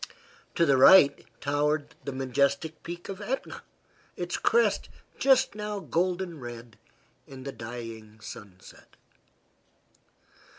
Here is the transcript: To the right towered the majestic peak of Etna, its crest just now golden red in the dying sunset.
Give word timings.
To 0.55 0.65
the 0.65 0.77
right 0.77 1.23
towered 1.41 1.93
the 2.05 2.11
majestic 2.11 2.81
peak 2.81 3.07
of 3.07 3.21
Etna, 3.21 3.61
its 4.17 4.35
crest 4.35 4.89
just 5.19 5.53
now 5.53 5.77
golden 5.79 6.39
red 6.39 6.79
in 7.27 7.43
the 7.43 7.51
dying 7.51 8.19
sunset. 8.19 8.95